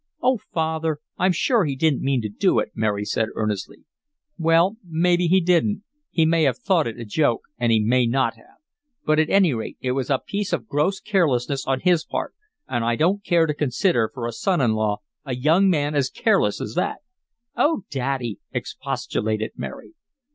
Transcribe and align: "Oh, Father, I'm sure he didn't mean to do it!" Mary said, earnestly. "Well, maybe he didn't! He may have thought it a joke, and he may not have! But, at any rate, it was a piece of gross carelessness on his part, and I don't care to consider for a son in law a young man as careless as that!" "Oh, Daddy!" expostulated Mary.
"Oh, 0.19 0.39
Father, 0.51 0.97
I'm 1.19 1.31
sure 1.31 1.63
he 1.65 1.75
didn't 1.75 2.01
mean 2.01 2.23
to 2.23 2.27
do 2.29 2.57
it!" 2.57 2.71
Mary 2.73 3.05
said, 3.05 3.27
earnestly. 3.35 3.85
"Well, 4.35 4.77
maybe 4.83 5.27
he 5.27 5.39
didn't! 5.39 5.83
He 6.09 6.25
may 6.25 6.41
have 6.41 6.57
thought 6.57 6.87
it 6.87 6.99
a 6.99 7.05
joke, 7.05 7.41
and 7.59 7.71
he 7.71 7.79
may 7.79 8.07
not 8.07 8.33
have! 8.35 8.57
But, 9.05 9.19
at 9.19 9.29
any 9.29 9.53
rate, 9.53 9.77
it 9.79 9.91
was 9.91 10.09
a 10.09 10.17
piece 10.17 10.53
of 10.53 10.65
gross 10.65 10.99
carelessness 10.99 11.67
on 11.67 11.81
his 11.81 12.03
part, 12.03 12.33
and 12.67 12.83
I 12.83 12.95
don't 12.95 13.23
care 13.23 13.45
to 13.45 13.53
consider 13.53 14.09
for 14.11 14.25
a 14.25 14.31
son 14.31 14.59
in 14.59 14.71
law 14.73 15.01
a 15.23 15.35
young 15.35 15.69
man 15.69 15.93
as 15.93 16.09
careless 16.09 16.59
as 16.59 16.73
that!" 16.73 17.01
"Oh, 17.55 17.83
Daddy!" 17.91 18.39
expostulated 18.51 19.51
Mary. 19.55 19.93